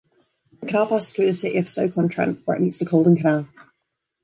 The 0.61 0.65
canal 0.65 0.87
passes 0.87 1.11
through 1.11 1.27
the 1.27 1.33
city 1.35 1.57
of 1.59 1.69
Stoke-on-Trent, 1.69 2.41
where 2.47 2.57
it 2.57 2.61
meets 2.63 2.79
the 2.79 2.87
Caldon 2.87 3.17
Canal. 3.17 3.47